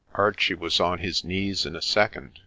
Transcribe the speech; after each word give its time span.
Archie 0.15 0.55
was 0.55 0.79
on 0.79 0.97
his 0.97 1.23
knees 1.23 1.63
in 1.63 1.75
a 1.75 1.81
second. 1.83 2.39